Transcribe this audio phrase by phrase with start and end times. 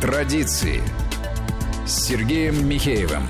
[0.00, 0.82] Традиции
[1.86, 3.22] с Сергеем Михеевым.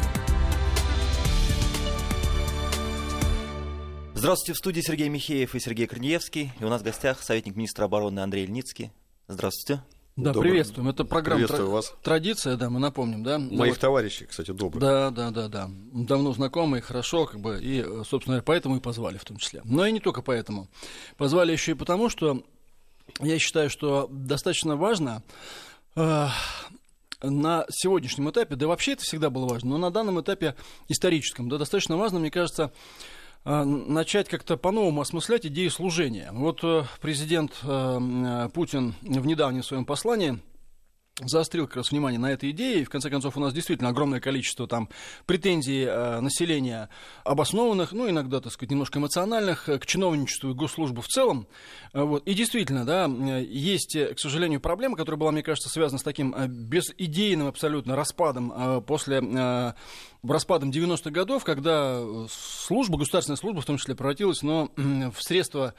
[4.14, 6.53] Здравствуйте, в студии Сергей Михеев и Сергей Корнеевский.
[6.61, 8.93] И у нас в гостях советник министра обороны Андрей Ильницкий.
[9.27, 9.83] Здравствуйте.
[10.14, 10.53] Да, Добрый.
[10.53, 10.88] приветствуем.
[10.88, 11.94] Это программа Приветствую «Тра- вас.
[12.04, 13.40] Традиция, да, мы напомним, да?
[13.40, 13.80] Моих вот.
[13.80, 14.80] товарищей, кстати, добрых.
[14.80, 15.68] Да, да, да, да.
[15.92, 19.60] Давно знакомые, хорошо, как бы, и, собственно, поэтому и позвали в том числе.
[19.64, 20.68] Но и не только поэтому.
[21.16, 22.45] Позвали еще и потому, что
[23.18, 25.24] я считаю, что достаточно важно
[25.95, 30.55] на сегодняшнем этапе, да вообще это всегда было важно, но на данном этапе
[30.89, 32.73] историческом, да, достаточно важно, мне кажется,
[33.45, 36.31] э, начать как-то по-новому осмыслять идею служения.
[36.33, 40.41] Вот э, президент э, Путин в недавнем своем послании
[41.29, 44.20] заострил как раз внимание на этой идее, и в конце концов у нас действительно огромное
[44.20, 44.88] количество там
[45.27, 46.88] претензий э, населения
[47.24, 51.47] обоснованных, ну иногда, так сказать, немножко эмоциональных э, к чиновничеству и госслужбу в целом.
[51.92, 52.27] Э, вот.
[52.27, 56.34] И действительно, да, э, есть, к сожалению, проблема, которая была, мне кажется, связана с таким
[56.48, 59.73] безидейным абсолютно распадом э, после э,
[60.23, 65.75] распадом 90-х годов, когда служба, государственная служба в том числе превратилась но, в средства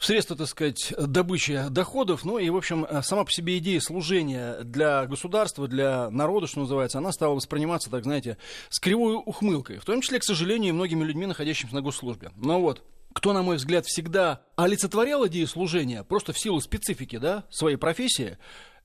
[0.00, 2.24] в средства, так сказать, добычи доходов.
[2.24, 6.60] Ну и, в общем, э, сама по себе идея служения для государства, для народа, что
[6.60, 8.38] называется, она стала восприниматься, так знаете,
[8.70, 9.78] с кривой ухмылкой.
[9.78, 12.30] В том числе, к сожалению, и многими людьми, находящимися на госслужбе.
[12.34, 17.44] Но вот, кто, на мой взгляд, всегда олицетворял идею служения, просто в силу специфики да,
[17.50, 18.38] своей профессии,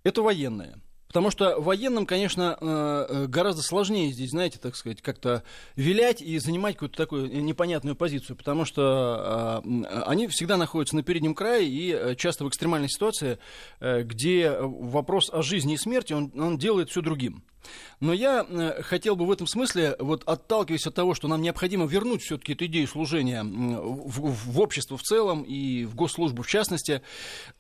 [0.04, 0.82] это военные.
[1.16, 5.44] Потому что военным, конечно, э, э, гораздо сложнее здесь, знаете, так сказать, как-то
[5.78, 11.34] вилять и занимать какую-то такую непонятную позицию, потому что э, они всегда находятся на переднем
[11.34, 13.38] крае и часто в экстремальной ситуации,
[13.80, 17.46] где вопрос о жизни и смерти, он, он делает все другим.
[18.00, 21.86] Но я э, хотел бы в этом смысле, вот отталкиваясь от того, что нам необходимо
[21.86, 26.48] вернуть все-таки эту идею служения в, в- в общество в целом и в госслужбу в
[26.48, 27.02] частности,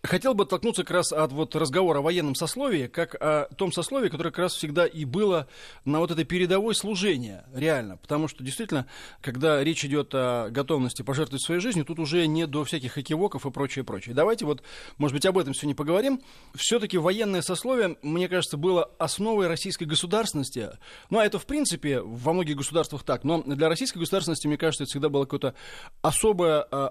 [0.03, 4.09] хотел бы оттолкнуться как раз от вот разговора о военном сословии, как о том сословии,
[4.09, 5.47] которое как раз всегда и было
[5.85, 7.97] на вот этой передовой служения, реально.
[7.97, 8.87] Потому что действительно,
[9.21, 13.51] когда речь идет о готовности пожертвовать своей жизнью, тут уже не до всяких экивоков и
[13.51, 14.13] прочее, прочее.
[14.15, 14.63] Давайте вот,
[14.97, 16.21] может быть, об этом сегодня поговорим.
[16.55, 20.69] Все-таки военное сословие, мне кажется, было основой российской государственности.
[21.09, 23.23] Ну, а это, в принципе, во многих государствах так.
[23.23, 25.55] Но для российской государственности, мне кажется, это всегда была какая-то
[26.01, 26.89] особая, а,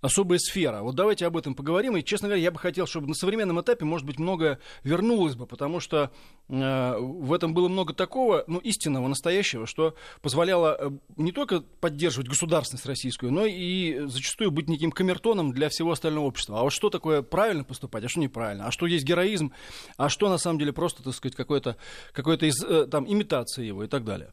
[0.00, 0.82] особая сфера.
[0.82, 1.96] Вот давайте об этом поговорим.
[1.96, 5.46] И, честно говоря, я бы хотел, чтобы на современном этапе, может быть, многое вернулось бы,
[5.46, 6.12] потому что
[6.48, 12.28] э, в этом было много такого, ну, истинного, настоящего, что позволяло э, не только поддерживать
[12.28, 16.60] государственность российскую, но и зачастую быть неким камертоном для всего остального общества.
[16.60, 19.52] А вот что такое правильно поступать, а что неправильно, а что есть героизм,
[19.96, 21.76] а что на самом деле просто, так сказать, какой-то
[22.12, 24.32] какой из, э, там, имитация его и так далее.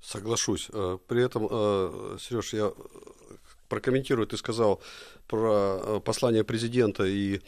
[0.00, 0.68] Соглашусь.
[0.72, 2.72] Э, При этом, Сереж, я
[3.68, 4.80] прокомментирую, ты сказал
[5.26, 7.40] про э, послание президента, и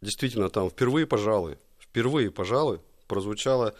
[0.00, 3.74] действительно там впервые, пожалуй, впервые, пожалуй, прозвучала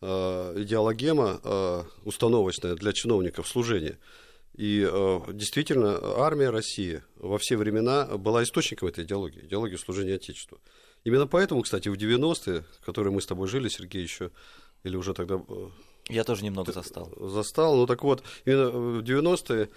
[0.00, 3.98] э, идеологема э, установочная для чиновников служения.
[4.54, 10.58] И э, действительно, армия России во все времена была источником этой идеологии, идеологии служения Отечеству.
[11.04, 14.30] Именно поэтому, кстати, в 90-е, в которые мы с тобой жили, Сергей, еще,
[14.82, 15.68] или уже тогда э,
[16.08, 17.12] Я тоже немного застал.
[17.20, 17.76] застал.
[17.76, 19.68] Ну так вот, именно в 90-е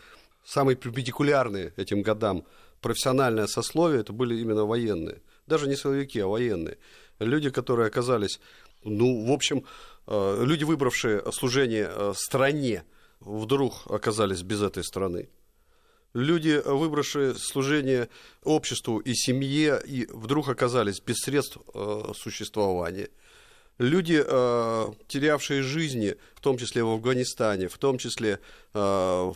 [0.44, 2.46] самые перпендикулярные этим годам
[2.82, 5.22] профессиональное сословие, это были именно военные.
[5.48, 6.78] Даже не силовики, а военные.
[7.20, 8.40] Люди, которые оказались,
[8.84, 9.66] ну, в общем,
[10.08, 12.84] э, люди, выбравшие служение э, стране,
[13.20, 15.30] вдруг оказались без этой страны.
[16.14, 18.10] Люди, выбравшие служение
[18.44, 23.10] обществу и семье, и вдруг оказались без средств э, существования
[23.78, 24.18] люди,
[25.08, 28.40] терявшие жизни, в том числе в Афганистане, в том числе
[28.74, 29.36] в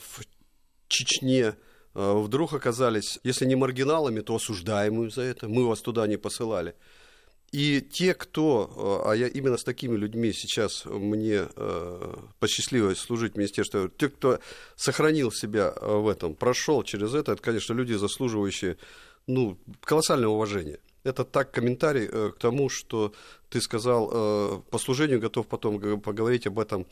[0.88, 1.56] Чечне,
[1.96, 5.48] э, вдруг оказались, если не маргиналами, то осуждаемыми за это.
[5.48, 6.76] Мы вас туда не посылали.
[7.52, 13.34] И те, кто, э, а я именно с такими людьми сейчас мне э, посчастливилось служить
[13.34, 14.40] в Министерстве, те, кто
[14.76, 18.78] сохранил себя в этом, прошел через это, это, конечно, люди, заслуживающие
[19.28, 20.80] ну, колоссального уважения.
[21.04, 23.14] Это так комментарий к тому, что
[23.50, 26.88] ты сказал, по служению готов потом поговорить об этом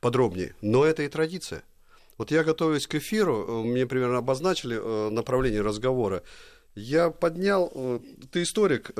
[0.00, 0.56] подробнее.
[0.62, 1.62] Но это и традиция.
[2.18, 6.22] Вот я готовясь к эфиру, э, мне примерно обозначили э, направление разговора.
[6.74, 8.00] Я поднял, э,
[8.30, 8.90] ты историк,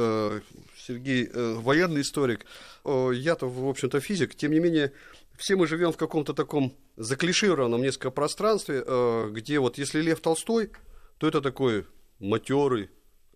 [0.76, 2.44] Сергей, военный историк,
[2.85, 4.93] я-то, в общем-то, физик, тем не менее,
[5.38, 8.85] все мы живем в каком-то таком заклишированном несколько пространстве,
[9.31, 10.70] где вот если Лев Толстой,
[11.19, 11.87] то это такой
[12.19, 12.91] матерый,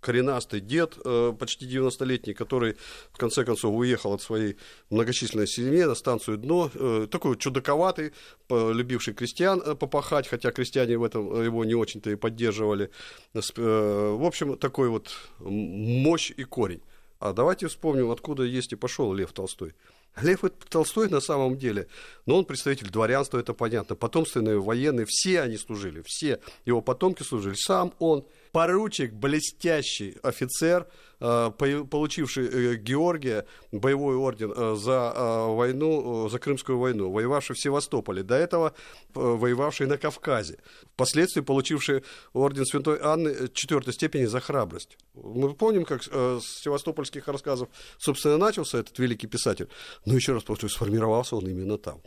[0.06, 2.76] коренастый дед, э, почти 90-летний, который
[3.12, 4.56] в конце концов уехал от своей
[4.91, 8.12] многочисленной семьи на станцию Дно, э, такой чудаковатый,
[8.49, 12.91] любивший крестьян э, попахать, хотя крестьяне в этом его не очень-то и поддерживали.
[13.35, 15.11] В общем, такой вот
[15.41, 16.82] мощь и корень.
[17.19, 19.75] А давайте вспомним, откуда есть и пошел Лев Толстой.
[20.23, 21.88] Лев Толстой на самом деле,
[22.26, 27.55] но он представитель дворянства, это понятно, потомственные военные, все они служили, все его потомки служили.
[27.55, 30.87] Сам он поручик, блестящий офицер,
[31.20, 31.50] э,
[31.90, 35.12] получивший э, Георгия, боевой орден э, за
[35.48, 38.75] войну, за Крымскую войну, воевавший в Севастополе, до этого
[39.14, 40.58] воевавший на Кавказе,
[40.94, 44.96] впоследствии получивший орден Святой Анны четвертой степени за храбрость.
[45.14, 47.69] Мы помним, как с севастопольских рассказов,
[47.99, 49.69] собственно, начался этот великий писатель,
[50.04, 52.00] но еще раз повторю, сформировался он именно там.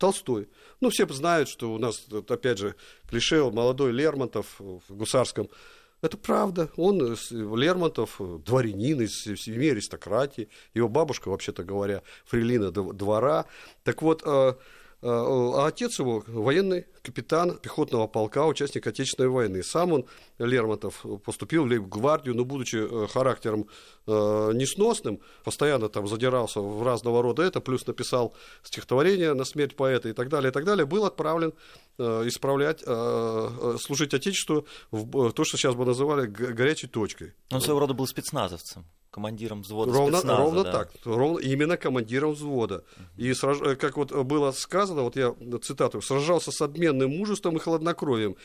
[0.00, 0.48] Толстой.
[0.80, 2.74] Ну, все знают, что у нас, опять же,
[3.06, 5.50] клише, молодой Лермонтов в гусарском
[6.02, 6.70] это правда.
[6.76, 10.48] Он, Лермонтов, дворянин из семьи аристократии.
[10.74, 13.46] Его бабушка, вообще-то говоря, фрилина двора.
[13.84, 14.54] Так вот, э,
[15.02, 19.62] а отец его военный капитан пехотного полка, участник Отечественной войны.
[19.62, 20.04] Сам он,
[20.38, 23.66] Лермонтов, поступил в лейб-гвардию, но, будучи характером
[24.06, 30.12] несносным, постоянно там задирался в разного рода это, плюс написал стихотворение на смерть поэта и
[30.12, 31.54] так далее, и так далее, был отправлен
[31.98, 32.80] исправлять,
[33.80, 37.32] служить Отечеству в то, что сейчас бы называли горячей точкой.
[37.50, 40.42] Он своего рода был спецназовцем командиром взвода ровно, спецназа.
[40.42, 40.72] Ровно да.
[40.72, 42.84] так, ровно, именно командиром взвода.
[43.16, 43.58] И, сраж...
[43.78, 48.36] как вот было сказано, вот я цитату, сражался с отменным мужеством и хладнокровием.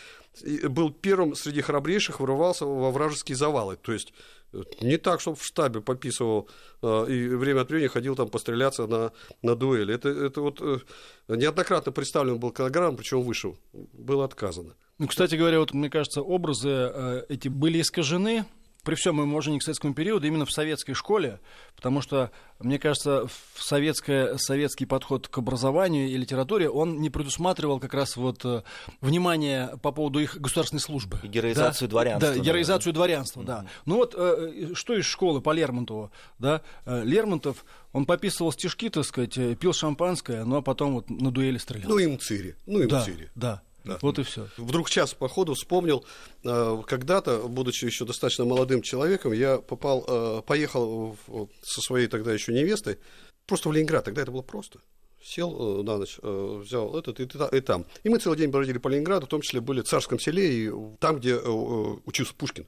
[0.42, 3.78] И был первым среди храбрейших, вырывался во вражеские завалы.
[3.78, 4.14] То есть
[4.54, 6.50] э, не так, чтобы в штабе пописывал
[6.82, 9.94] э, и время от времени ходил там постреляться на, на дуэли.
[9.94, 10.80] Это, это вот э,
[11.28, 13.58] неоднократно представлен был килограмм, причем вышел.
[13.94, 14.76] Было отказано.
[14.98, 18.46] Ну, кстати говоря, вот мне кажется, образы э, эти были искажены
[18.86, 21.40] при всем моем уважении к советскому периоду именно в советской школе,
[21.76, 27.80] потому что, мне кажется, в советское, советский подход к образованию и литературе, он не предусматривал
[27.80, 28.62] как раз вот э,
[29.02, 31.20] внимание по поводу их государственной службы.
[31.24, 31.92] И героизацию да?
[31.92, 32.34] дворянства.
[32.34, 32.98] Да, героизацию да.
[32.98, 33.46] дворянства, mm-hmm.
[33.46, 33.66] да.
[33.86, 39.04] Ну вот, э, что из школы по Лермонтову, да, э, Лермонтов, он пописывал стишки, так
[39.04, 41.90] сказать, пил шампанское, ну а потом вот на дуэли стрелял.
[41.90, 43.32] Ну им цири, ну им да, цири.
[43.34, 44.00] Да, да.
[44.02, 44.48] Вот и все.
[44.58, 46.06] Вдруг час по ходу вспомнил,
[46.44, 51.18] э, когда-то, будучи еще достаточно молодым человеком, я попал, э, поехал
[51.62, 52.98] со своей тогда еще невестой
[53.46, 54.06] просто в Ленинград.
[54.06, 54.80] Тогда это было просто.
[55.24, 57.86] Сел э, на ночь, взял этот и, и там.
[58.04, 60.72] И мы целый день бродили по Ленинграду, в том числе были в Царском селе и
[61.00, 62.68] там, где учился Пушкин.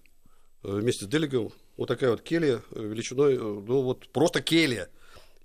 [0.63, 1.51] Вместе с Делиговым.
[1.77, 4.89] Вот такая вот келья величиной, ну вот просто келья.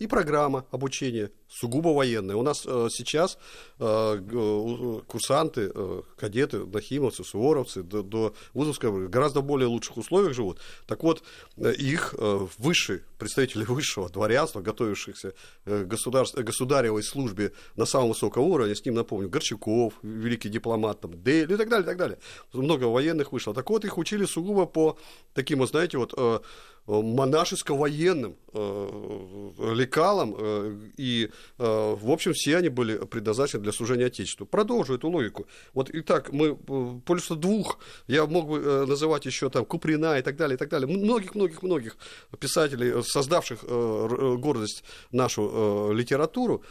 [0.03, 2.35] И программа обучения сугубо военная.
[2.35, 3.39] У нас э, сейчас
[3.79, 10.59] э, курсанты, э, кадеты, нахимовцы, суворовцы до, до вузовской в гораздо более лучших условиях живут.
[10.89, 11.23] Так вот,
[11.57, 15.35] э, их э, высшие представители высшего дворянства, готовившихся
[15.67, 21.23] э, государств, государевой службе на самом высоком уровне, с ним, напомню, Горчаков, великий дипломат, там,
[21.23, 22.19] Дель и так далее, и так далее.
[22.53, 23.55] Много военных вышло.
[23.55, 24.99] Так вот, их учили сугубо по
[25.33, 26.41] таким, вот, знаете, вот э,
[26.87, 34.47] монашеско-военным э, лекалам, э, и, э, в общем, все они были предназначены для служения Отечеству.
[34.47, 35.47] Продолжу эту логику.
[35.75, 40.37] Вот и так мы пользуемся двух, я мог бы называть еще там Куприна и так
[40.37, 41.97] далее, и так далее, многих-многих-многих
[42.39, 44.83] писателей, создавших гордость
[45.13, 46.65] нашу литературу,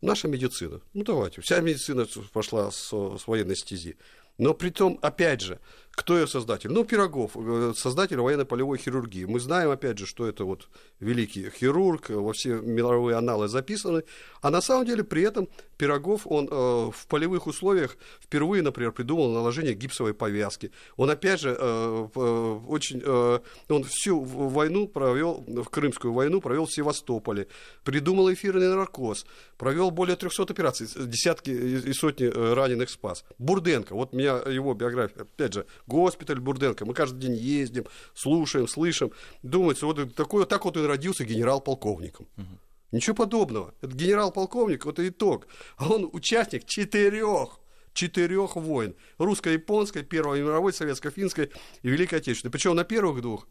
[0.00, 0.80] наша медицина.
[0.94, 3.96] Ну, давайте, вся медицина пошла с, с военной стези.
[4.40, 5.60] Но при том, опять же,
[5.90, 6.70] кто ее создатель?
[6.72, 9.26] Ну, Пирогов, э, создатель военно-полевой хирургии.
[9.26, 14.04] Мы знаем, опять же, что это вот великий хирург, э, во все мировые аналы записаны.
[14.40, 19.30] А на самом деле при этом Пирогов, он э, в полевых условиях впервые, например, придумал
[19.30, 20.70] наложение гипсовой повязки.
[20.96, 23.02] Он, опять же, э, э, очень...
[23.04, 27.48] Э, он всю войну провел, в Крымскую войну провел в Севастополе.
[27.84, 29.26] Придумал эфирный наркоз.
[29.58, 33.24] Провел более 300 операций, десятки и сотни раненых спас.
[33.38, 36.84] Бурденко, вот меня его биография, опять же, госпиталь Бурденко.
[36.84, 39.12] Мы каждый день ездим, слушаем, слышим.
[39.42, 42.28] Думается, вот такой, так вот он родился генерал-полковником.
[42.36, 42.58] Угу.
[42.92, 43.74] Ничего подобного.
[43.80, 45.46] Это генерал-полковник, вот итог.
[45.76, 47.60] А он участник четырех
[47.92, 48.94] четырех войн.
[49.18, 51.50] Русско-японской, Первой мировой, Советско-финской
[51.82, 52.52] и Великой Отечественной.
[52.52, 53.48] Причем на первых двух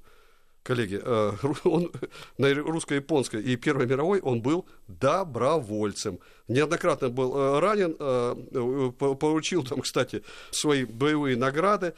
[0.69, 1.31] коллеги, э,
[1.63, 1.91] он
[2.37, 6.19] на русско-японской и Первой мировой он был добровольцем.
[6.47, 10.21] Неоднократно был э, ранен, э, получил там, кстати,
[10.51, 11.93] свои боевые награды.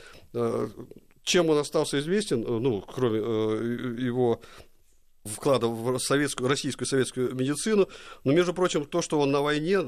[1.24, 4.42] Чем он остался известен, ну, кроме его
[5.24, 7.88] вклада в советскую, российскую советскую медицину.
[8.24, 9.80] Но, между прочим, то, что он на войне,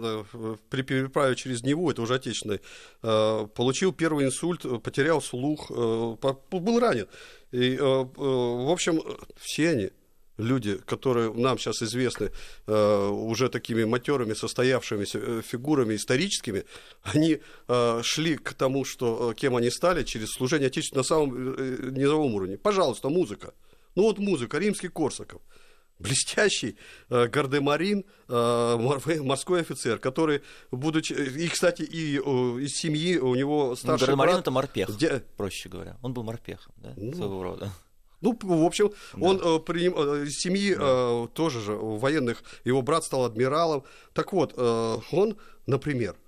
[0.69, 2.61] при переправе через Неву, это уже отечественный,
[3.01, 6.15] э, получил первый инсульт, потерял слух, э,
[6.51, 7.07] был ранен.
[7.51, 9.01] И, э, в общем,
[9.37, 9.89] все они
[10.37, 12.31] люди, которые нам сейчас известны
[12.65, 16.65] уже такими матерыми, состоявшимися фигурами историческими,
[17.03, 17.39] они
[18.01, 22.57] шли к тому, что, кем они стали, через служение Отечеству на самом низовом уровне.
[22.57, 23.53] Пожалуйста, музыка
[23.95, 25.41] Ну вот музыка, римский Корсаков
[25.99, 26.75] блестящий
[27.09, 28.77] э, гардемарин, э,
[29.21, 31.13] морской офицер, который, будучи...
[31.13, 32.21] И, кстати, и э,
[32.61, 34.41] из семьи у него старший ну, Гардемарин брат...
[34.41, 35.23] это морпех, Где...
[35.37, 35.97] проще говоря.
[36.01, 37.71] Он был морпехом, да, Ну, своего рода.
[38.21, 39.27] Ну, в общем, Да.
[39.27, 43.83] он э, приним- э, из семьи э, тоже же военных, его брат стал адмиралом.
[44.13, 46.22] Так вот, э, он, например, э,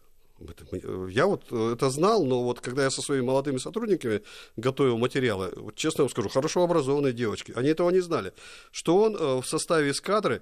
[1.10, 4.22] я вот э, это знал, но вот когда я со своими молодыми сотрудниками
[4.58, 8.34] готовил материалы, вот честно вам скажу, хорошо образованные девочки, они этого не знали,
[8.72, 10.42] что он э, в составе эскадры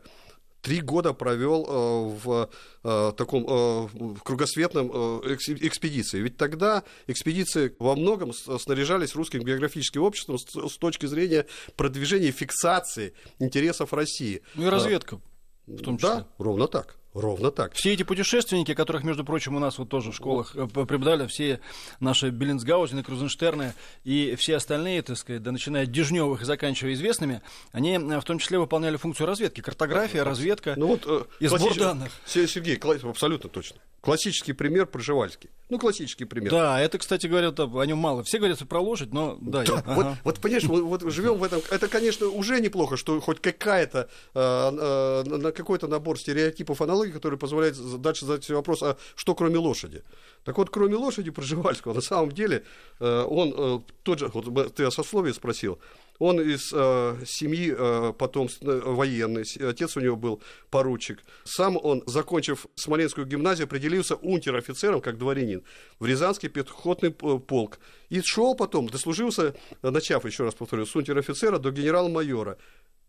[0.61, 2.49] три года провел э, в
[2.83, 6.21] э, таком э, в кругосветном э, экс- экспедиции.
[6.21, 11.45] Ведь тогда экспедиции во многом снаряжались русским географическим обществом с, с точки зрения
[11.75, 14.41] продвижения и фиксации интересов России.
[14.55, 15.19] Ну и разведка.
[15.67, 16.09] в том числе.
[16.09, 16.95] Да, ровно так.
[17.13, 17.73] Ровно так.
[17.73, 21.59] Все эти путешественники, которых, между прочим, у нас вот тоже в школах э, преподавали, все
[21.99, 27.41] наши Беллинсгаузены, Крузенштерны и все остальные, так сказать, да, начиная от Дежневых и заканчивая известными,
[27.71, 29.61] они э, в том числе выполняли функцию разведки.
[29.61, 32.11] Картография, разведка Ну вот, э, и сбор данных.
[32.25, 33.77] Се- Сергей, абсолютно точно.
[34.03, 35.49] Классический пример Пржевальский.
[35.69, 36.51] Ну, классический пример.
[36.51, 38.21] Да, это, кстати говоря, о нем мало.
[38.23, 40.17] Все говорят про лошадь, но да, Да, я- вот, ага.
[40.25, 41.61] вот понимаешь, мы вот живем в этом.
[41.71, 47.77] Это, конечно, уже неплохо, что хоть какая-то э, э, какой-то набор стереотипов, аналогий, который позволяет
[48.01, 50.03] дальше задать себе вопрос, а что кроме лошади?
[50.43, 52.63] Так вот, кроме лошади Пржевальского, на самом деле,
[52.99, 55.79] э, он э, тот же, вот ты о сословии спросил,
[56.19, 61.23] он из э, семьи э, потом с- военный, с- отец у него был поручик.
[61.43, 65.63] Сам он, закончив Смоленскую гимназию, определился унтер-офицером, как дворянин,
[65.99, 67.79] в Рязанский пехотный полк.
[68.09, 72.57] И шел потом, дослужился, начав, еще раз повторю, с унтер-офицера до генерал-майора.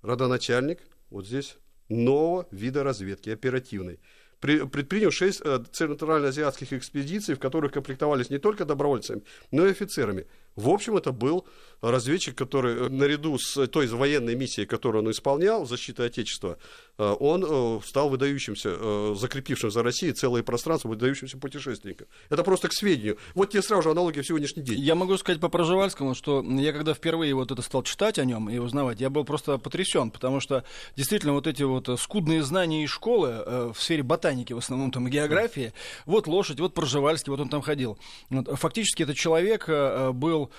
[0.03, 1.57] Родоначальник, вот здесь,
[1.89, 4.01] нового вида разведки, оперативной.
[4.41, 10.27] При- предпринял шесть э, центральноазиатских экспедиций, в которых комплектовались не только добровольцами, но и офицерами.
[10.57, 11.45] В общем, это был
[11.81, 16.59] разведчик, который э, наряду с той военной миссией, которую он исполнял, защиты Отечества,
[16.99, 22.07] э, он э, стал выдающимся, закрепившим за Россией целое пространство, выдающимся путешественником.
[22.31, 23.19] Это просто к сведению.
[23.35, 24.79] Вот тебе сразу же аналогия в сегодняшний день.
[24.81, 28.49] Я могу сказать по Проживальскому, что я когда впервые вот это стал читать о нем
[28.49, 30.65] и узнавать, я был просто потрясен, потому что
[30.97, 35.73] действительно вот эти вот скудные знания из школы в сфере ботаники, в основном там географии,
[36.07, 37.99] вот лошадь, вот Проживальский, вот он там ходил.
[38.31, 40.13] Фактически этот человек э,
[40.45, 40.51] был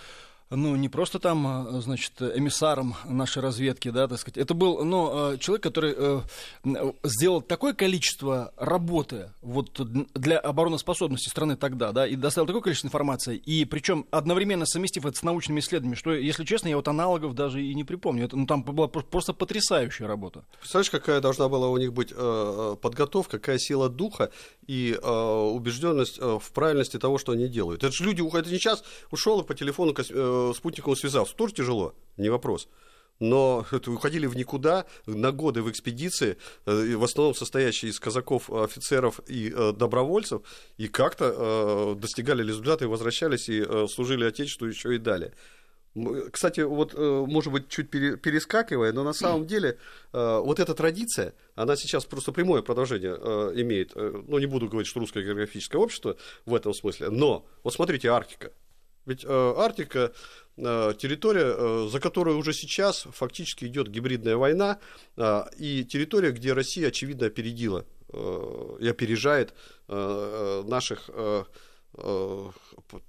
[0.51, 4.37] ну, не просто там, э, значит, эмиссаром нашей разведки, да, так сказать.
[4.37, 6.21] Это был, ну, человек, который э,
[7.03, 9.71] сделал такое количество работы вот
[10.13, 15.17] для обороноспособности страны тогда, да, и доставил такое количество информации, и причем одновременно совместив это
[15.17, 18.25] с научными исследованиями, что, если честно, я вот аналогов даже и не припомню.
[18.25, 20.43] Это, ну, там была про- просто потрясающая работа.
[20.59, 24.31] Представляешь, какая должна была у них быть э, э, подготовка, какая сила духа
[24.67, 27.84] и э, убежденность э, в правильности того, что они делают.
[27.84, 28.45] Это же люди уходят.
[28.45, 31.36] Это не сейчас ушел и по телефону кос- э, спутниковому связался.
[31.36, 32.67] Тоже тяжело, не вопрос.
[33.19, 38.50] Но это уходили в никуда на годы в экспедиции, э, в основном состоящие из казаков,
[38.50, 40.41] офицеров и э, добровольцев,
[40.77, 45.34] и как-то э, достигали результата и возвращались и э, служили Отечеству еще и далее.
[45.95, 49.77] М, Кстати, вот, э, может быть, чуть пере- перескакивая, но на самом деле
[50.13, 53.91] э, вот эта традиция, она сейчас просто прямое продолжение э, имеет.
[53.95, 58.09] Э, Ну, не буду говорить, что русское географическое общество в этом смысле, но вот смотрите,
[58.09, 58.51] Арктика.
[59.05, 60.11] Ведь э, Арктика
[60.57, 64.79] э, территория, э, за которой уже сейчас фактически идет гибридная война,
[65.17, 69.53] э, и территория, где Россия, очевидно, опередила э, и опережает
[69.87, 71.43] э, э, наших, э, э,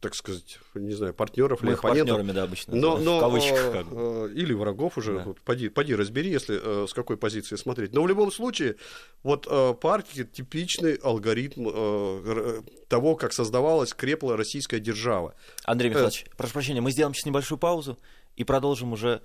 [0.01, 2.17] так сказать, не знаю, партнеров Мы или оппонентов.
[2.17, 3.97] партнерами, да, обычно Но, но, в кавычках э, как бы.
[4.31, 5.23] э, или врагов уже, Да.
[5.25, 7.93] вот поди, поди разбери, если э, с какой позиции смотреть.
[7.93, 8.77] Но в любом случае,
[9.23, 15.35] вот э, по Арктике типичный алгоритм э, того, как создавалась, крепла российская держава.
[15.65, 15.91] Андрей Э.
[15.91, 17.99] Михайлович, прошу прощения, мы сделаем сейчас небольшую паузу
[18.37, 19.21] и продолжим уже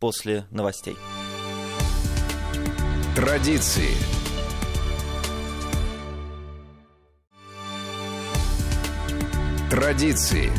[0.00, 0.96] после новостей.
[3.14, 3.94] Традиции.
[9.72, 10.52] Традиции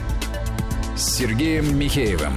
[0.96, 2.34] с Сергеем Михеевым.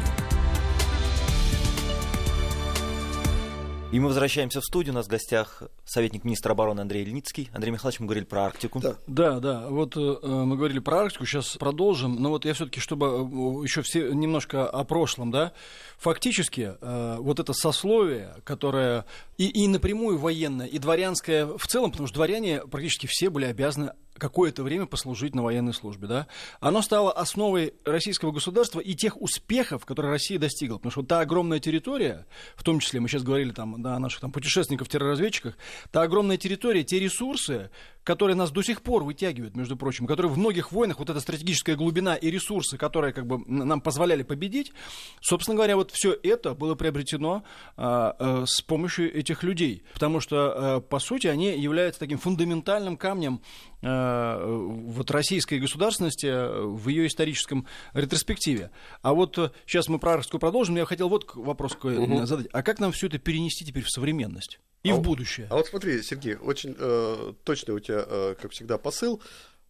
[3.92, 4.92] И мы возвращаемся в студию.
[4.92, 7.48] У нас в гостях советник министра обороны Андрей Ильницкий.
[7.54, 8.80] Андрей Михайлович, мы говорили про Арктику.
[8.80, 8.96] Да.
[9.06, 13.06] Да, да, вот э, мы говорили про Арктику, сейчас продолжим, но вот я все-таки, чтобы
[13.06, 15.54] э, еще все немножко о прошлом, да,
[15.96, 19.06] фактически э, вот это сословие, которое
[19.38, 23.92] и, и напрямую военное, и дворянское в целом, потому что дворяне практически все были обязаны
[24.18, 26.26] какое-то время послужить на военной службе, да,
[26.60, 30.76] оно стало основой российского государства и тех успехов, которые Россия достигла.
[30.76, 34.20] Потому что та огромная территория, в том числе мы сейчас говорили там, да, о наших
[34.20, 35.56] там, путешественников-терроразведчиках,
[35.90, 37.70] та огромная территория, те ресурсы,
[38.06, 41.74] которые нас до сих пор вытягивают, между прочим, которые в многих войнах, вот эта стратегическая
[41.74, 44.72] глубина и ресурсы, которые как бы нам позволяли победить,
[45.20, 47.42] собственно говоря, вот все это было приобретено
[47.76, 49.82] а, а, с помощью этих людей.
[49.92, 50.36] Потому что,
[50.76, 53.40] а, по сути, они являются таким фундаментальным камнем
[53.82, 58.70] вот российской государственности в ее историческом ретроспективе.
[59.02, 60.76] А вот сейчас мы про Арктику продолжим.
[60.76, 62.26] Я хотел вот вопрос угу.
[62.26, 62.48] задать.
[62.52, 64.58] А как нам все это перенести теперь в современность?
[64.86, 65.48] И а в будущее.
[65.50, 69.20] А вот смотри, Сергей, очень э, точный у тебя, э, как всегда, посыл.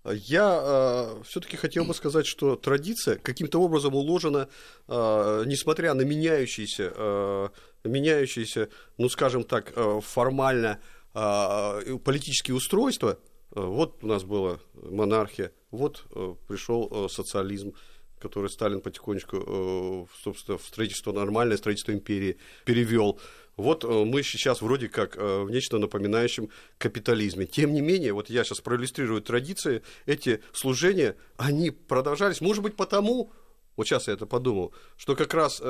[0.05, 4.49] Я э, все-таки хотел бы сказать, что традиция каким-то образом уложена,
[4.87, 7.49] э, несмотря на меняющиеся, э,
[7.85, 10.81] меняющиеся, ну скажем так, э, формально
[11.15, 13.19] э, политические устройства.
[13.57, 17.73] Э, вот у нас была монархия, вот э, пришел э, социализм,
[18.21, 23.21] который Сталин потихонечку, собственно, в строительство нормальное строительство империи перевел.
[23.57, 26.49] Вот мы сейчас вроде как в нечто напоминающем
[26.79, 27.45] капитализме.
[27.45, 33.31] Тем не менее, вот я сейчас проиллюстрирую традиции, эти служения, они продолжались, может быть, потому,
[33.77, 35.63] вот сейчас я это подумал, что как раз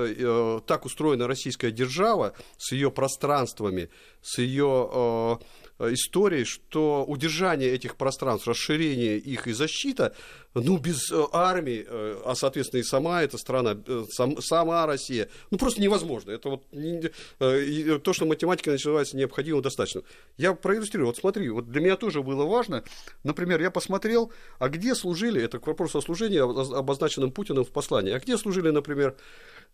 [0.66, 3.90] так устроена российская держава с ее пространствами,
[4.22, 5.40] с ее
[5.78, 10.14] историей, что удержание этих пространств, расширение их и защита
[10.54, 15.28] ну, без э, армии, э, а, соответственно, и сама эта страна, э, сам, сама Россия,
[15.50, 16.30] ну, просто невозможно.
[16.30, 20.02] Это вот то, что математика называется необходимым, достаточно.
[20.38, 21.08] Я проиллюстрирую.
[21.08, 22.84] Вот смотри, вот для меня тоже было важно,
[23.22, 28.12] например, я посмотрел, а где служили, это к вопросу о служении, обозначенном Путиным в послании,
[28.12, 29.16] а где служили, например,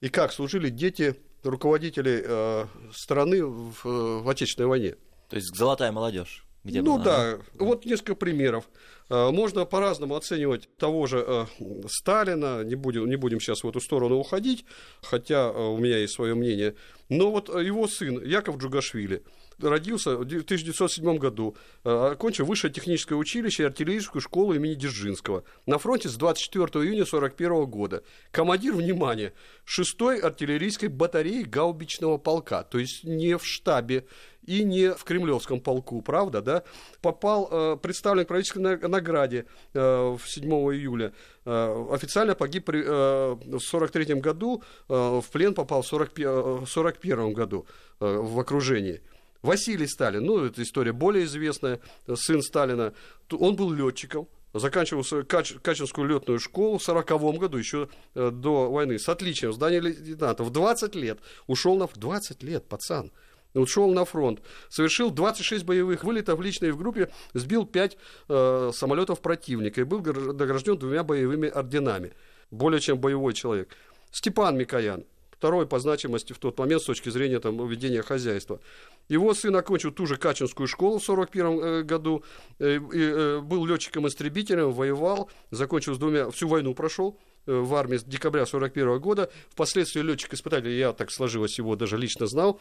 [0.00, 4.96] и как служили дети руководителей э, страны в, в Отечественной войне.
[5.32, 6.44] То есть золотая молодежь.
[6.62, 8.68] Где ну была, да, вот несколько примеров.
[9.08, 11.46] Э, можно по-разному оценивать того же э,
[11.88, 14.66] Сталина, не будем, не будем сейчас в эту сторону уходить,
[15.00, 16.74] хотя э, у меня есть свое мнение.
[17.08, 19.22] Но вот его сын Яков Джугашвили–
[19.68, 25.44] родился в 1907 году, окончил высшее техническое училище и артиллерийскую школу имени Дзержинского.
[25.66, 28.02] На фронте с 24 июня 1941 года.
[28.30, 29.32] Командир, внимание,
[29.66, 34.06] 6-й артиллерийской батареи гаубичного полка, то есть не в штабе
[34.44, 36.62] и не в Кремлевском полку, правда, да,
[37.00, 41.12] попал, э, представлен к правительственной награде э, 7 июля,
[41.44, 46.64] э, официально погиб при, э, в 43 году, э, в плен попал в 40, э,
[46.66, 47.66] 41 году
[48.00, 49.00] э, в окружении.
[49.42, 51.80] Василий Сталин, ну, эта история более известная,
[52.14, 52.94] сын Сталина,
[53.30, 58.98] он был летчиком, заканчивал Кач, Качинскую летную школу в 40 году, еще э, до войны,
[58.98, 61.88] с отличием, здание лейтенанта, в 20 лет, ушел на...
[61.92, 63.10] 20 лет, пацан,
[63.54, 67.96] ушел на фронт, совершил 26 боевых вылетов в личной в группе, сбил 5
[68.28, 72.12] э, самолетов противника и был награжден двумя боевыми орденами.
[72.50, 73.74] Более чем боевой человек.
[74.10, 75.04] Степан Микоян,
[75.42, 78.60] второй по значимости в тот момент с точки зрения там, ведения хозяйства.
[79.08, 82.22] Его сын окончил ту же Качинскую школу в 1941 э, году,
[82.60, 88.42] э, э, был летчиком-истребителем, воевал, закончил с двумя, всю войну прошел, в армии с декабря
[88.42, 89.32] 1941 года.
[89.50, 92.60] Впоследствии летчик-испытатель, я так сложилось его, даже лично знал,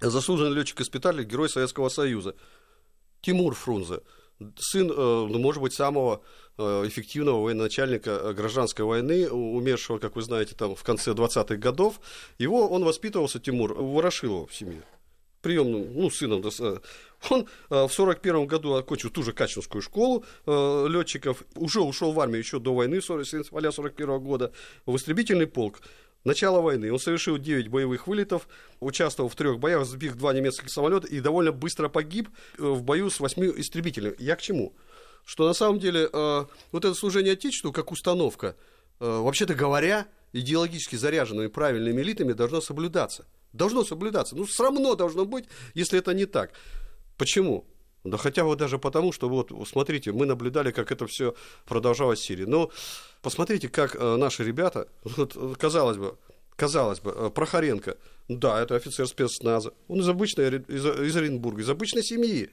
[0.00, 2.34] заслуженный летчик-испытатель, герой Советского Союза.
[3.20, 4.00] Тимур Фрунзе,
[4.56, 6.22] сын, ну, может быть, самого
[6.56, 12.00] эффективного военачальника гражданской войны, умершего, как вы знаете, там в конце 20-х годов.
[12.38, 14.82] Его, он воспитывался, Тимур, в Ворошилово в семье
[15.40, 16.42] приемным, ну, сыном,
[17.30, 22.40] он в сорок первом году окончил ту же Качинскую школу летчиков, уже ушел в армию
[22.40, 24.52] еще до войны, с февраля 41 года,
[24.84, 25.80] в истребительный полк.
[26.24, 26.92] Начало войны.
[26.92, 28.48] Он совершил 9 боевых вылетов,
[28.80, 32.28] участвовал в трех боях, сбив два немецких самолета и довольно быстро погиб
[32.58, 34.16] э, в бою с восьми истребителями.
[34.18, 34.74] Я к чему?
[35.24, 38.56] Что на самом деле э, вот это служение Отечеству как установка,
[38.98, 43.26] э, вообще-то говоря, идеологически заряженными правильными элитами должно соблюдаться.
[43.52, 44.36] Должно соблюдаться.
[44.36, 46.52] Ну, срамно должно быть, если это не так.
[47.16, 47.64] Почему?
[48.10, 51.34] Да хотя бы даже потому, что вот, смотрите, мы наблюдали, как это все
[51.66, 52.44] продолжалось в Сирии.
[52.44, 52.70] Но
[53.22, 56.16] посмотрите, как э, наши ребята, вот, казалось бы,
[56.56, 57.96] казалось бы, э, Прохоренко,
[58.28, 62.50] да, это офицер спецназа, он из обычной, из, из Оренбурга, из обычной семьи.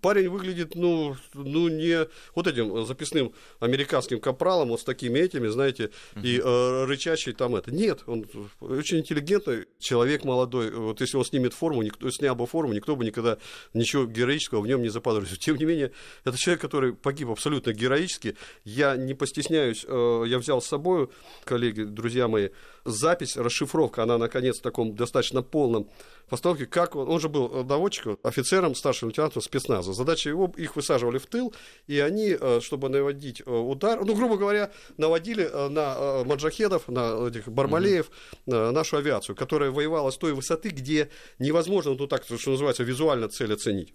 [0.00, 5.90] Парень выглядит, ну, ну, не вот этим записным американским капралом, вот с такими этими, знаете,
[6.22, 7.72] и э, рычащий там это.
[7.72, 8.26] Нет, он
[8.60, 10.70] очень интеллигентный человек молодой.
[10.70, 13.38] Вот если он снимет форму, никто, снял бы форму, никто бы никогда
[13.72, 15.36] ничего героического в нем не заподозрил.
[15.36, 15.92] Тем не менее,
[16.24, 18.36] это человек, который погиб абсолютно героически.
[18.64, 21.08] Я не постесняюсь, э, я взял с собой,
[21.44, 22.50] коллеги, друзья мои,
[22.84, 25.88] запись, расшифровка, она, наконец, в таком достаточно полном
[26.28, 29.92] постановки, как он, он же был наводчиком, офицером, старшим лейтенантом спецназа.
[29.92, 31.54] Задача его, их высаживали в тыл,
[31.86, 38.10] и они, чтобы наводить удар, ну, грубо говоря, наводили на маджахедов, на этих бармалеев,
[38.46, 38.70] mm-hmm.
[38.70, 43.52] нашу авиацию, которая воевала с той высоты, где невозможно, ну, так, что называется, визуально цель
[43.52, 43.94] оценить.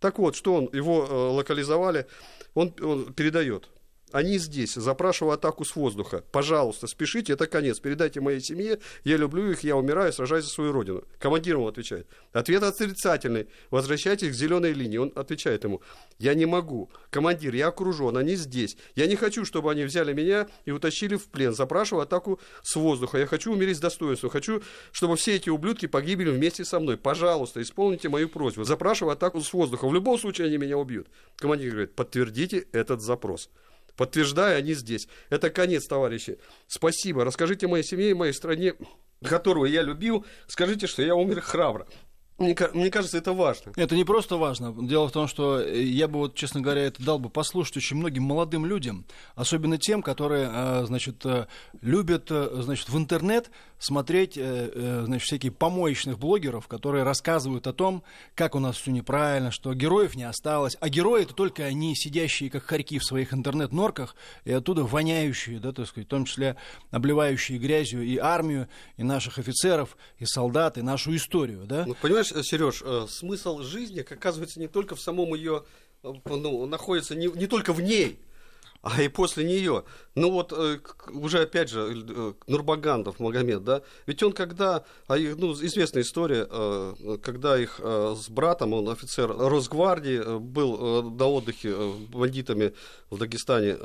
[0.00, 2.06] Так вот, что он, его локализовали,
[2.54, 3.68] он, он передает
[4.12, 6.24] они здесь, запрашиваю атаку с воздуха.
[6.32, 7.78] Пожалуйста, спешите, это конец.
[7.78, 11.04] Передайте моей семье, я люблю их, я умираю, сражаюсь за свою родину.
[11.18, 12.06] Командир ему отвечает.
[12.32, 13.48] Ответ отрицательный.
[13.70, 14.98] Возвращайтесь к зеленой линии.
[14.98, 15.82] Он отвечает ему.
[16.18, 16.90] Я не могу.
[17.10, 18.76] Командир, я окружен, они здесь.
[18.94, 21.54] Я не хочу, чтобы они взяли меня и утащили в плен.
[21.54, 23.18] Запрашиваю атаку с воздуха.
[23.18, 24.30] Я хочу умереть с достоинством.
[24.30, 26.96] Хочу, чтобы все эти ублюдки погибли вместе со мной.
[26.96, 28.64] Пожалуйста, исполните мою просьбу.
[28.64, 29.86] Запрашиваю атаку с воздуха.
[29.86, 31.08] В любом случае они меня убьют.
[31.36, 33.50] Командир говорит, подтвердите этот запрос.
[33.98, 35.08] Подтверждаю, они здесь.
[35.28, 36.38] Это конец, товарищи.
[36.68, 37.24] Спасибо.
[37.24, 38.74] Расскажите моей семье и моей стране,
[39.24, 40.24] которую я любил.
[40.46, 41.84] Скажите, что я умер храбро.
[42.38, 43.72] Мне, мне кажется, это важно.
[43.74, 44.72] Это не просто важно.
[44.86, 48.22] Дело в том, что я бы, вот, честно говоря, это дал бы послушать очень многим
[48.22, 51.46] молодым людям, особенно тем, которые, э, значит, э,
[51.80, 58.02] любят, э, значит, в интернет смотреть, значит, всякие помоечных блогеров, которые рассказывают о том,
[58.34, 62.50] как у нас все неправильно, что героев не осталось, а герои это только они, сидящие
[62.50, 66.56] как хорьки в своих интернет-норках и оттуда воняющие, да, так сказать, в том числе
[66.90, 71.84] обливающие грязью и армию, и наших офицеров, и солдат, и нашу историю, да.
[71.86, 75.64] Ну, понимаешь, знаешь, Сереж, э, смысл жизни, оказывается, не только в самом ее,
[76.02, 78.18] э, ну, находится не, не только в ней,
[78.82, 79.84] а и после нее.
[80.14, 80.78] Ну вот э,
[81.12, 87.18] уже опять же э, Нурбагандов Магомед, да, ведь он когда, а ну известная история, э,
[87.22, 91.74] когда их с братом, он офицер Росгвардии, был на отдыхе
[92.12, 92.72] бандитами
[93.10, 93.76] в Дагестане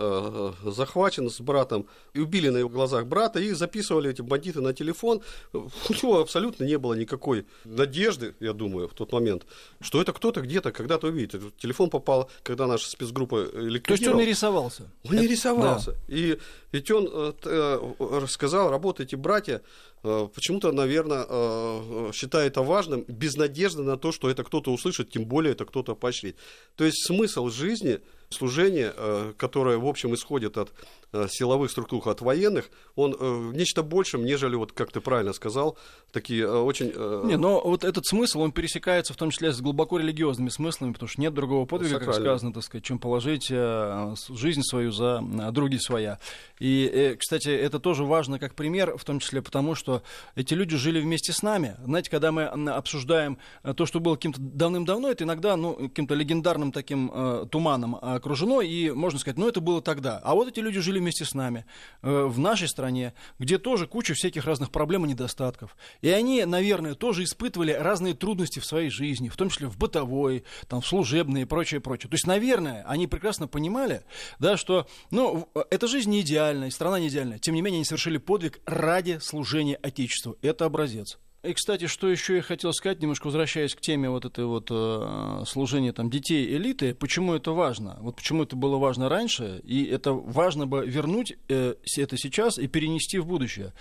[0.64, 5.22] захвачен с братом, и убили на его глазах брата, и записывали эти бандиты на телефон.
[5.54, 9.46] У него абсолютно не было никакой надежды, я думаю, в тот момент,
[9.82, 11.56] что это кто-то где-то когда-то увидит.
[11.58, 13.84] Телефон попал, когда наша спецгруппа ликвидировала.
[13.84, 14.83] То есть он не рисовался?
[15.10, 15.92] Он не рисовался.
[15.92, 15.98] Да.
[16.08, 16.40] И
[16.72, 19.62] ведь он э, э, рассказал, работайте, братья,
[20.04, 25.26] почему-то, наверное, э, считает это важным, без надежды на то, что это кто-то услышит, тем
[25.26, 26.36] более это кто-то поощрит.
[26.76, 28.00] То есть смысл жизни–
[28.34, 30.74] служение, э, которое, в общем, исходит от
[31.14, 35.78] э, силовых структур, от военных, он э, нечто большим, нежели, вот, как ты правильно сказал,
[36.12, 36.88] такие очень...
[37.28, 41.08] Не, но вот этот смысл, он пересекается в том числе с глубоко религиозными смыслами, потому
[41.08, 46.20] что нет другого подвига, как сказано, так сказать, чем положить жизнь свою за други своя.
[46.60, 49.93] И, кстати, это тоже важно как пример, в том числе потому, что
[50.36, 51.76] эти люди жили вместе с нами.
[51.84, 53.38] Знаете, когда мы обсуждаем
[53.76, 59.20] то, что было каким-то давным-давно, это иногда, ну, каким-то легендарным таким туманом окружено, и можно
[59.20, 60.20] сказать, ну это было тогда.
[60.24, 61.66] А вот эти люди жили вместе с нами
[62.02, 65.76] э, в нашей стране, где тоже куча всяких разных проблем и недостатков.
[66.02, 70.44] И они, наверное, тоже испытывали разные трудности в своей жизни, в том числе в бытовой,
[70.68, 72.10] там, в служебной и прочее, прочее.
[72.10, 74.04] То есть, наверное, они прекрасно понимали,
[74.40, 77.40] да, что, ну, эта жизнь не идеальная, страна не идеальная.
[77.40, 80.38] Тем не менее, они совершили подвиг ради служения Отечеству.
[80.42, 81.20] Это образец.
[81.44, 85.44] И, кстати, что еще я хотел сказать, немножко возвращаясь к теме вот этой вот э,
[85.46, 87.98] служения там детей элиты, почему это важно?
[88.00, 92.68] Вот почему это было важно раньше, и это важно бы вернуть э, это сейчас и
[92.68, 93.74] перенести в будущее.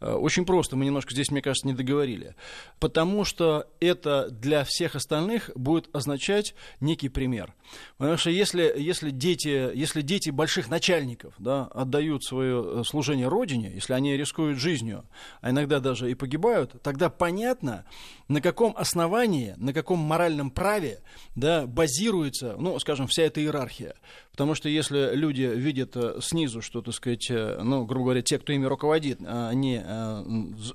[0.00, 2.36] Э, очень просто, мы немножко здесь, мне кажется, не договорили.
[2.78, 7.54] Потому что это для всех остальных будет означать некий пример.
[7.98, 13.72] Потому что если, если, дети, если дети больших начальников да, отдают свое э, служение родине,
[13.74, 15.04] если они рискуют жизнью,
[15.42, 17.84] а иногда даже и погибают, тогда понятно,
[18.28, 21.00] на каком основании, на каком моральном праве
[21.34, 23.94] да, базируется, ну, скажем, вся эта иерархия.
[24.32, 28.38] Потому что если люди видят э, снизу, что, так сказать, э, ну, грубо говоря, те,
[28.38, 29.82] кто ими руководит, э, они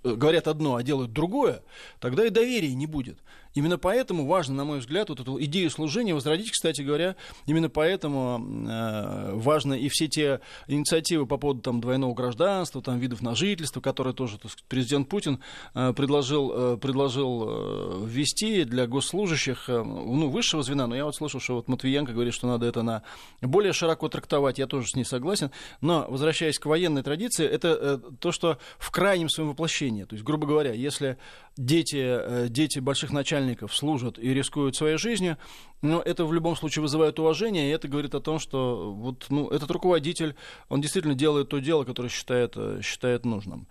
[0.03, 1.63] говорят одно, а делают другое,
[1.99, 3.19] тогда и доверия не будет.
[3.55, 7.15] Именно поэтому важно, на мой взгляд, вот эту идею служения возродить, кстати говоря,
[7.45, 13.21] именно поэтому э, важно и все те инициативы по поводу там, двойного гражданства, там, видов
[13.21, 15.39] на жительство, которые тоже так сказать, президент Путин
[15.73, 20.85] э, предложил, э, предложил ввести для госслужащих ну, высшего звена.
[20.87, 23.03] Но я вот слышал, что вот Матвиенко говорит, что надо это на
[23.41, 25.49] более широко трактовать, я тоже с ней согласен.
[25.79, 30.03] Но, возвращаясь к военной традиции, это то, что в крайнем своем воплощении.
[30.03, 31.17] То есть, грубо говоря, если
[31.57, 35.37] дети, э, дети больших начальников служат и рискуют своей жизнью,
[35.81, 39.49] но это в любом случае вызывает уважение, и это говорит о том, что вот, ну,
[39.49, 40.35] этот руководитель,
[40.67, 43.67] он действительно делает то дело, которое считает, э, считает нужным.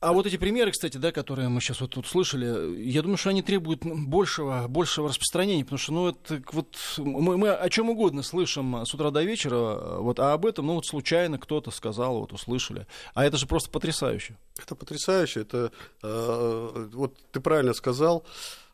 [0.00, 3.30] А вот эти примеры, кстати, да, которые мы сейчас вот тут слышали, я думаю, что
[3.30, 8.22] они требуют большего, большего распространения, потому что, ну, это вот мы, мы о чем угодно
[8.22, 12.32] слышим с утра до вечера, вот, а об этом, ну, вот случайно кто-то сказал, вот
[12.32, 12.86] услышали.
[13.14, 14.36] А это же просто потрясающе.
[14.58, 15.40] Это потрясающе.
[15.40, 18.24] Это э, вот вот ты правильно сказал,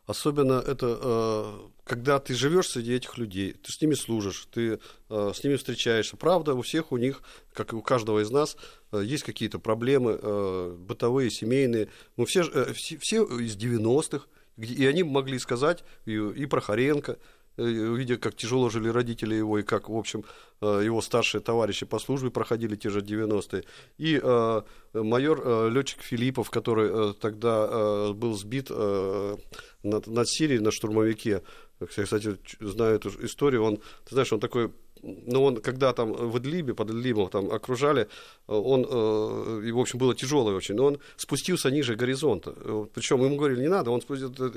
[0.05, 5.31] особенно это, э, когда ты живешь среди этих людей, ты с ними служишь, ты э,
[5.33, 6.17] с ними встречаешься.
[6.17, 7.21] Правда, у всех у них,
[7.53, 8.57] как и у каждого из нас,
[8.91, 11.89] э, есть какие-то проблемы бытовые, семейные.
[12.17, 14.25] Мы э, все, все из 90-х,
[14.57, 16.61] и они могли сказать и, и про
[17.57, 20.25] Э, видя, как тяжело жили родители его, и как, в общем,
[20.61, 23.63] э, его старшие товарищи по службе проходили те же 90-е.
[23.97, 24.61] И э,
[24.93, 29.37] майор э, летчик Филиппов, который э, тогда э, был сбит э,
[29.83, 31.43] над, над Сирией на штурмовике,
[31.87, 34.71] кстати, знаю эту историю, он, ты знаешь, он такой
[35.05, 38.07] но он, когда там в Идлибе, под Идлибом там окружали,
[38.47, 38.81] он,
[39.63, 42.51] и, в общем, было тяжело очень, но он спустился ниже горизонта.
[42.93, 44.53] Причем ему говорили, не надо, он спустился,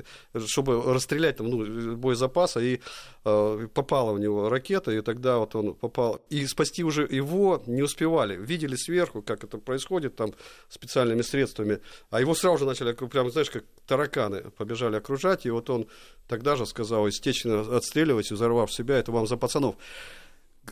[0.46, 2.80] чтобы расстрелять там, ну, боезапаса, и
[3.22, 6.20] попала в него ракета, и тогда вот он попал.
[6.30, 8.36] И спасти уже его не успевали.
[8.36, 10.32] Видели сверху, как это происходит там
[10.68, 11.80] специальными средствами,
[12.10, 15.86] а его сразу же начали, прям, знаешь, как тараканы побежали окружать, и вот он
[16.26, 19.76] тогда же сказал, естественно, отстреливать, взорвав себя, это вам за пацанов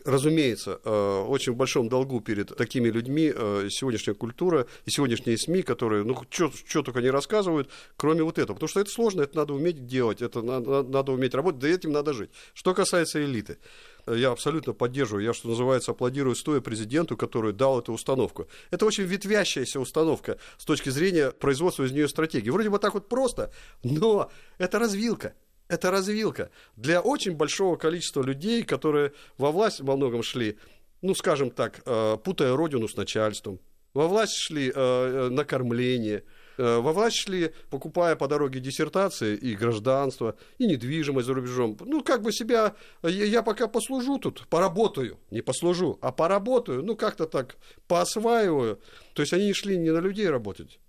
[0.05, 5.63] разумеется, э, очень в большом долгу перед такими людьми э, сегодняшняя культура и сегодняшние СМИ,
[5.63, 8.55] которые, ну, что только не рассказывают, кроме вот этого.
[8.55, 11.93] Потому что это сложно, это надо уметь делать, это надо, надо уметь работать, да этим
[11.93, 12.31] надо жить.
[12.55, 13.59] Что касается элиты,
[14.07, 18.49] я абсолютно поддерживаю, я, что называется, аплодирую стоя президенту, который дал эту установку.
[18.71, 22.51] Это очень ветвящаяся установка с точки зрения производства из нее стратегии.
[22.51, 25.35] Вроде бы так вот просто, но это развилка
[25.69, 30.59] это развилка для очень большого количества людей, которые во власть во многом шли,
[31.03, 33.61] ну, скажем так, э, путая родину с начальством,
[33.95, 36.25] во власть шли э, э, на кормление,
[36.59, 41.77] во власть шли, покупая по дороге диссертации и гражданство, и недвижимость за рубежом.
[41.85, 47.27] Ну, как бы себя, я пока послужу тут, поработаю, не послужу, а поработаю, ну, как-то
[47.27, 48.81] так поосваиваю.
[49.13, 50.81] То есть они шли не на людей работать,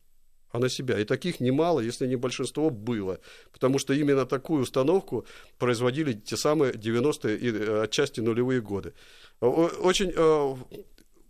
[0.51, 0.99] а на себя.
[0.99, 3.19] И таких немало, если не большинство, было.
[3.51, 5.25] Потому что именно такую установку
[5.59, 8.93] производили те самые 90-е и э, отчасти нулевые годы.
[9.39, 10.55] Очень э,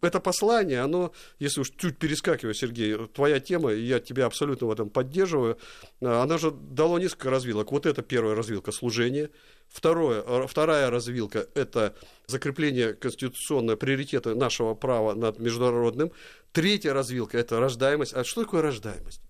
[0.02, 4.72] это послание, оно, если уж чуть перескакиваю, Сергей, твоя тема, и я тебя абсолютно в
[4.72, 5.58] этом поддерживаю,
[6.02, 7.72] э, она же дало несколько развилок.
[7.72, 9.30] Вот это первая развилка– служение.
[9.68, 11.96] Второе, вторая развилка– это
[12.28, 16.12] закрепление конституционного приоритета нашего права над международным.
[16.52, 18.14] Третья развилка– это рождаемость.
[18.14, 19.22] А что такое рождаемость?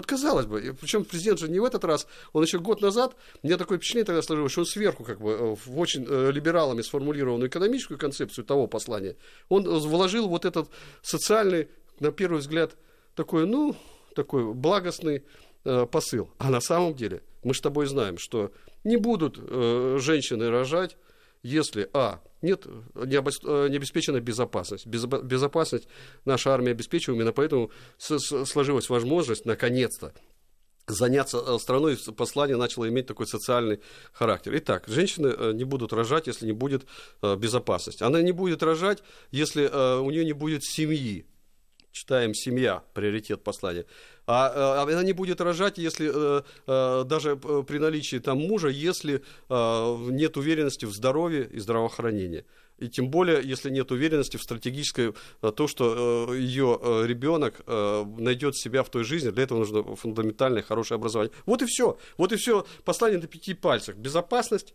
[0.00, 3.58] Вот казалось бы, причем президент же не в этот раз, он еще год назад, мне
[3.58, 7.50] такое впечатление тогда сложилось, что он сверху как бы э, в очень э, либералами сформулированную
[7.50, 9.16] экономическую концепцию того послания,
[9.50, 10.70] он вложил вот этот
[11.02, 12.78] социальный, на первый взгляд,
[13.14, 13.76] такой, ну,
[14.14, 15.22] такой благостный
[15.66, 16.30] э, посыл.
[16.38, 18.52] А на самом деле мы с тобой знаем, что
[18.84, 20.96] не будут э, женщины рожать,
[21.42, 24.86] если, а, нет, не, обеспечена безопасность.
[24.86, 25.88] Безопасность
[26.24, 30.12] наша армия обеспечивает, именно поэтому сложилась возможность, наконец-то,
[30.86, 33.80] заняться э, страной, послание начало иметь такой социальный
[34.12, 34.52] характер.
[34.56, 36.86] Итак, женщины э, не будут рожать, если не будет
[37.22, 38.02] э, безопасности.
[38.02, 41.26] Она не будет рожать, если у нее не будет семьи.
[41.92, 43.84] Читаем «семья», приоритет послания.
[44.26, 46.10] А, она не будет рожать, если
[46.66, 52.44] даже при наличии там мужа, если нет уверенности в здоровье и здравоохранении.
[52.80, 57.60] И тем более, если нет уверенности в стратегической, э, то, что э, ее э, ребенок
[57.66, 61.32] найдет себя в той жизни, для этого нужно фундаментальное хорошее образование.
[61.46, 61.98] Вот и все.
[62.16, 62.66] Вот и все.
[62.84, 63.96] Послание на пяти пальцах.
[63.96, 64.74] Безопасность,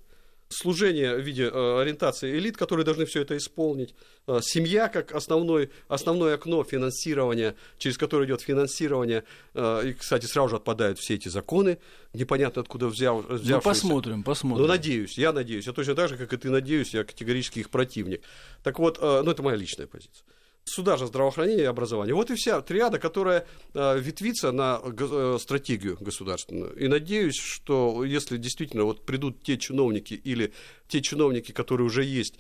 [0.49, 3.93] служение в виде э, ориентации элит, которые должны все это исполнить,
[4.27, 10.49] э, семья как основной, основное окно финансирования, через которое идет финансирование, э, и, кстати, сразу
[10.49, 11.79] же отпадают все эти законы,
[12.13, 13.55] непонятно откуда взяв, взявшиеся.
[13.55, 14.61] Ну, посмотрим, посмотрим.
[14.61, 17.69] Ну, надеюсь, я надеюсь, я точно так же, как и ты надеюсь, я категорически их
[17.69, 18.21] противник.
[18.63, 20.23] Так вот, ну, это моя личная позиция
[20.65, 22.15] сюда же здравоохранение и образование.
[22.15, 26.75] Вот и вся триада, которая э, ветвится на э, стратегию государственную.
[26.75, 30.53] И надеюсь, что если действительно вот придут те чиновники или
[30.87, 32.39] те чиновники, которые уже есть,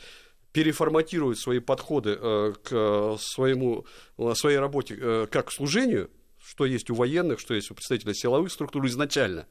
[0.51, 3.85] переформатируют свои подходы э, к своему,
[4.33, 6.09] своей работе как к служению,
[6.43, 9.45] что есть у военных, что есть у представителей силовых структур изначально,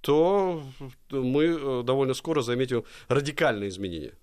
[0.00, 0.62] то
[1.10, 4.14] мы довольно скоро заметим радикальные изменения.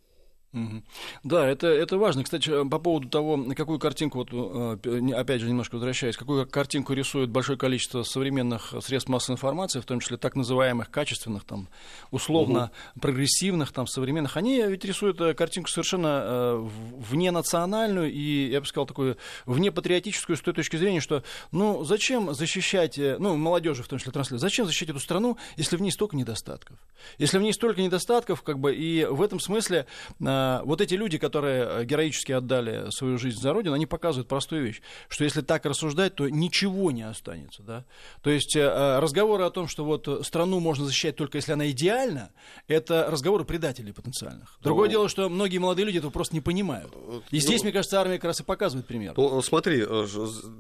[1.23, 2.23] Да, это, это важно.
[2.23, 7.29] Кстати, по поводу того, какую картинку, вот, э, опять же, немножко возвращаясь, какую картинку рисует
[7.29, 11.67] большое количество современных средств массовой информации, в том числе так называемых качественных, там,
[12.11, 13.01] условно угу.
[13.01, 18.65] прогрессивных, там, современных, они ведь рисуют э, картинку совершенно э, вне национальную и, я бы
[18.65, 23.87] сказал, такую вне патриотическую с той точки зрения, что, ну, зачем защищать, ну, молодежи в
[23.87, 26.77] том числе транслировать, зачем защищать эту страну, если в ней столько недостатков?
[27.17, 29.85] Если в ней столько недостатков, как бы, и в этом смысле
[30.19, 34.81] э, вот эти люди, которые героически отдали свою жизнь за Родину, они показывают простую вещь,
[35.09, 37.63] что если так рассуждать, то ничего не останется.
[37.63, 37.85] Да?
[38.21, 42.31] То есть э, разговоры о том, что вот страну можно защищать только если она идеальна,
[42.67, 44.57] это разговоры предателей потенциальных.
[44.61, 46.91] Другое ну, дело, что многие молодые люди этого просто не понимают.
[47.31, 49.13] И здесь, ну, мне кажется, армия как раз и показывает пример.
[49.17, 49.85] Ну, смотри,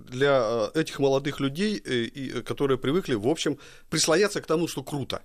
[0.07, 1.79] для этих молодых людей,
[2.43, 3.57] которые привыкли, в общем,
[3.89, 5.21] прислоняться к тому, что круто.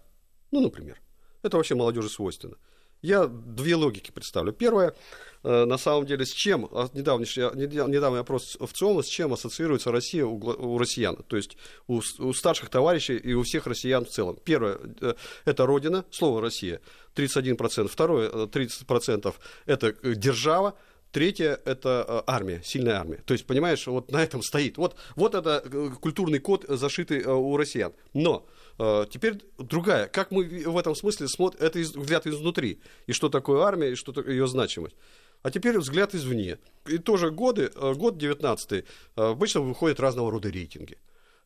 [0.51, 1.01] Ну, например.
[1.43, 2.57] Это вообще молодежи свойственно.
[3.03, 4.53] Я две логики представлю.
[4.53, 4.95] Первое,
[5.43, 9.91] э, на самом деле, с чем, а, недавний, недавний опрос в ЦИОМа, с чем ассоциируется
[9.91, 11.57] Россия у, у россиян, то есть
[11.89, 14.39] у, у старших товарищей и у всех россиян в целом.
[14.45, 16.81] Первое, э, это Родина, слово Россия,
[17.17, 17.89] 31%.
[17.89, 19.35] Второе, 30%
[19.67, 20.77] э, это держава,
[21.11, 23.19] Третье– это армия, сильная армия.
[23.27, 24.79] То есть, понимаешь, вот на этом стоит.
[24.79, 25.63] Вот, вот это
[26.01, 27.93] культурный код, зашитый у россиян.
[28.15, 28.47] Но
[28.79, 30.09] теперь другая.
[30.09, 32.81] Как мы в этом смысле смотрим, это взгляд изнутри.
[33.07, 34.97] И что такое армия, и что ее значимость.
[35.43, 36.59] А теперь взгляд извне.
[36.87, 38.85] И тоже годы, э, год 19 э,
[39.17, 40.99] обычно выходят разного рода рейтинги.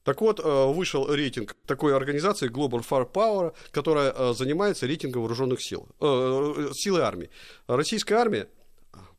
[0.05, 7.29] Так вот, вышел рейтинг такой организации Global Firepower, которая занимается рейтингом вооруженных сил, силы армии.
[7.67, 8.49] Российская армия,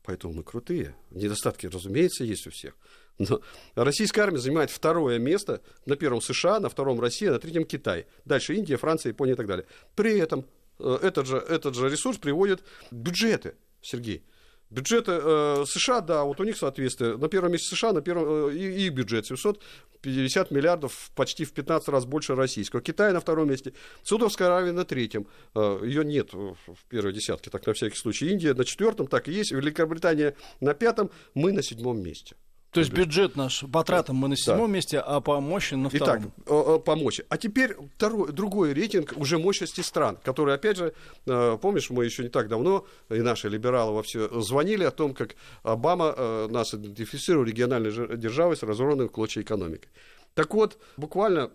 [0.02, 2.74] поэтому мы крутые, недостатки, разумеется, есть у всех.
[3.18, 3.40] Но
[3.74, 8.06] российская армия занимает второе место, на первом США, на втором Россия, на третьем Китай.
[8.24, 9.66] Дальше Индия, Франция, Япония и так далее.
[9.96, 10.44] При этом
[10.78, 14.22] э, этот же, этот же ресурс приводит бюджеты, Сергей.
[14.70, 17.16] Бюджеты э, США, да, вот у них соответствие.
[17.16, 22.04] На первом месте США, на первом, э, их бюджет 750 миллиардов, почти в 15 раз
[22.04, 22.82] больше российского.
[22.82, 23.72] Китай на втором месте.
[24.04, 25.26] Саудовская Аравия на третьем.
[25.54, 26.56] Э, ее нет в
[26.90, 28.28] первой десятке, так на всякий случай.
[28.28, 29.52] Индия на четвертом, так и есть.
[29.52, 32.36] Великобритания на пятом, мы на седьмом месте.
[32.70, 34.74] То есть бюджет наш по тратам мы на седьмом да.
[34.74, 36.32] месте, а по мощи на втором.
[36.44, 37.24] Итак, по мощи.
[37.30, 40.92] А теперь второй, другой рейтинг уже мощности стран, который, опять же,
[41.26, 45.14] э, помнишь, мы еще не так давно, и наши либералы во все звонили о том,
[45.14, 49.88] как Обама э, нас идентифицировал региональной державой с разорванной в клочья экономикой.
[50.34, 51.50] Так вот, буквально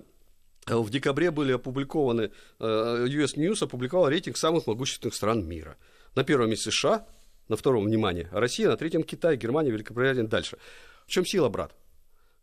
[0.65, 5.77] э, в декабре были опубликованы, US News опубликовал рейтинг самых могущественных стран мира.
[6.15, 7.05] На первом месте США,
[7.49, 10.57] на втором, внимание, Россия, на третьем Китай, Германия, Великобритания, дальше.
[11.05, 11.75] В чем сила, брат?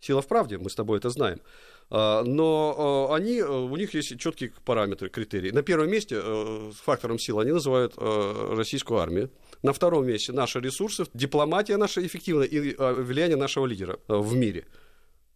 [0.00, 1.40] Сила в правде, мы с тобой это знаем.
[1.90, 5.50] А, но а, они, а, у них есть четкие параметры, критерии.
[5.50, 6.20] На первом месте
[6.84, 9.30] фактором силы они называют российскую армию.
[9.62, 14.66] На втором месте наши ресурсы, дипломатия наша эффективная и влияние нашего лидера в мире.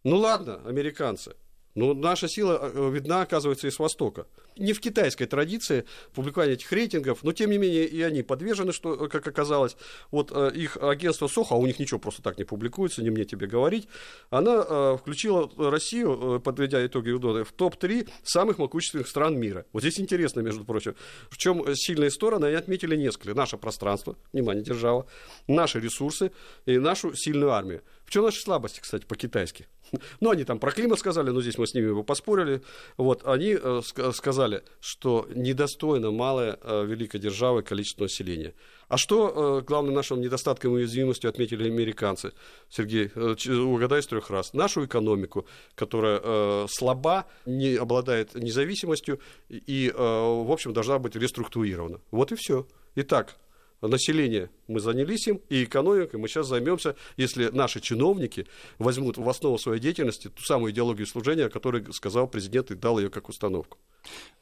[0.03, 1.35] Ну ладно, американцы.
[1.75, 4.27] Но наша сила э, видна, оказывается, и с Востока.
[4.57, 5.83] Не в китайской традиции
[6.13, 9.75] публикования этих рейтингов, но тем не менее и они подвержены, что, э, как оказалось,
[10.09, 13.25] вот э, их агентство Сохо, а у них ничего просто так не публикуется, не мне
[13.25, 13.89] тебе говорить,
[14.29, 19.65] она включила Россию, подведя итоги УДОДа, в топ-3 самых могущественных стран мира.
[19.73, 20.95] Вот здесь интересно, между прочим,
[21.29, 23.33] в чем сильные стороны, они отметили несколько.
[23.33, 25.07] Наше пространство, внимание, держава,
[25.47, 26.31] наши ресурсы
[26.65, 27.81] и нашу сильную армию.
[28.05, 29.67] В чем наши слабости, кстати, по-китайски?
[30.19, 32.61] Ну, они там про климат сказали, но здесь мы с ними поспорили.
[32.97, 33.81] Вот, они э,
[34.13, 38.53] сказали, что недостойно малая э, великой державы количество населения.
[38.87, 42.33] А что э, главным нашим недостатком и уязвимостью отметили американцы?
[42.69, 44.53] Сергей, э, угадай с трех раз.
[44.53, 45.45] Нашу экономику,
[45.75, 49.19] которая слаба, не обладает независимостью
[49.49, 51.99] и, в общем, должна быть реструктурирована.
[52.11, 52.67] Вот и все.
[52.95, 53.35] Итак,
[53.81, 58.47] население мы занялись им, и экономикой мы сейчас займемся, если наши чиновники
[58.79, 62.99] возьмут в основу своей деятельности ту самую идеологию служения, о которой сказал президент и дал
[62.99, 63.77] ее как установку.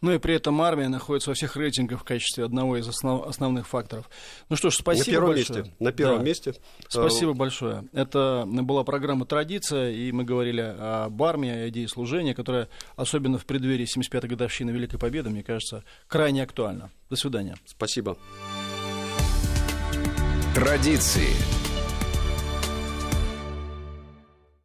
[0.02, 3.68] Ну и при этом армия находится во всех рейтингах в качестве одного из основ, основных
[3.68, 4.10] факторов.
[4.50, 5.60] Ну что ж, спасибо на первом большое.
[5.60, 5.76] Месте.
[5.80, 6.24] На первом да.
[6.24, 6.56] месте.
[6.90, 7.88] Спасибо большое.
[7.94, 13.46] Это была программа «Традиция», и мы говорили об армии, о идее служения, которая, особенно в
[13.46, 16.92] преддверии 75-й годовщины Великой Победы, мне кажется, крайне актуальна.
[17.10, 17.56] До свидания.
[17.66, 18.18] Спасибо.
[20.54, 21.63] Традиции.